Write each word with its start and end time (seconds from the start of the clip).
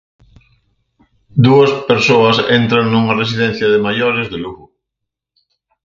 Dúas 1.45 1.71
persoas 1.89 2.37
entran 2.59 2.85
nunha 2.87 3.17
residencia 3.21 3.67
de 3.73 3.83
maiores 3.87 4.27
de 4.31 4.37
Lugo. 4.43 4.65